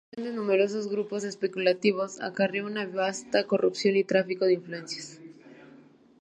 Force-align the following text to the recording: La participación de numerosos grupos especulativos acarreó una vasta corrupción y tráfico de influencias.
La 0.01 0.07
participación 0.17 0.35
de 0.35 0.41
numerosos 0.41 0.87
grupos 0.89 1.23
especulativos 1.23 2.21
acarreó 2.21 2.65
una 2.65 2.87
vasta 2.87 3.45
corrupción 3.45 3.95
y 3.97 4.03
tráfico 4.03 4.45
de 4.45 4.53
influencias. 4.53 5.21